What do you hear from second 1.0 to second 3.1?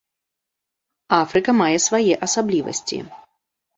Афрыка мае свае асаблівасці.